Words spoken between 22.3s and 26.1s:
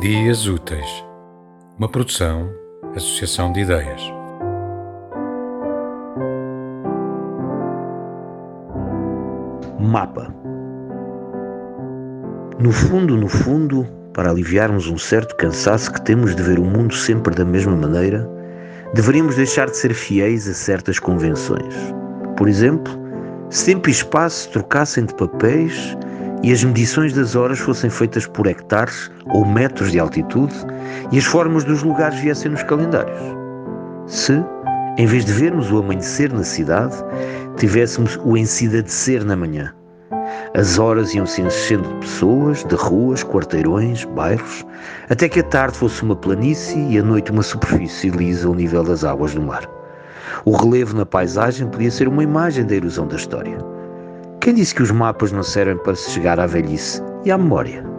Por exemplo, se tempo e espaço trocassem de papéis